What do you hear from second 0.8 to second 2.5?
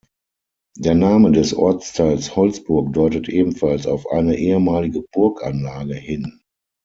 Name des Ortsteils